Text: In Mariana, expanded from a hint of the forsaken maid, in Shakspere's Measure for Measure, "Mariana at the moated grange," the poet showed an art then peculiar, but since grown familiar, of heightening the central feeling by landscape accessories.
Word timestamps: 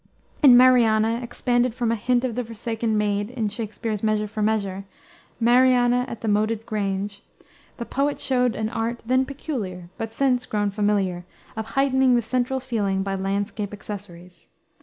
In 0.41 0.57
Mariana, 0.57 1.19
expanded 1.21 1.75
from 1.75 1.91
a 1.91 1.95
hint 1.95 2.23
of 2.25 2.33
the 2.33 2.43
forsaken 2.43 2.97
maid, 2.97 3.29
in 3.29 3.49
Shakspere's 3.49 4.01
Measure 4.01 4.25
for 4.27 4.41
Measure, 4.41 4.85
"Mariana 5.39 6.05
at 6.07 6.21
the 6.21 6.27
moated 6.27 6.65
grange," 6.65 7.21
the 7.77 7.85
poet 7.85 8.19
showed 8.19 8.55
an 8.55 8.69
art 8.69 9.03
then 9.05 9.25
peculiar, 9.25 9.89
but 9.99 10.11
since 10.11 10.47
grown 10.47 10.71
familiar, 10.71 11.23
of 11.55 11.67
heightening 11.77 12.15
the 12.15 12.23
central 12.23 12.59
feeling 12.59 13.03
by 13.03 13.13
landscape 13.13 13.73
accessories. 13.73 14.49